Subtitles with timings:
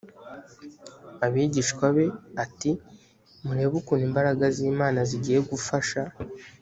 [1.25, 2.05] abigishwa be
[2.43, 2.71] ati
[3.43, 6.01] murebe ukuntu imbaraga z imana zigiye gufasha